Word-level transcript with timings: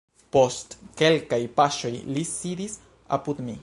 Post 0.35 0.73
kelkaj 1.03 1.39
paŝoj 1.61 1.95
li 2.17 2.27
sidis 2.35 2.83
apud 3.19 3.49
mi. 3.51 3.59